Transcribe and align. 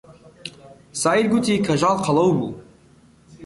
سەعید 1.01 1.27
گوتی 1.31 1.63
کەژاڵ 1.65 1.97
قەڵەو 2.05 2.29
بوو. 2.37 2.49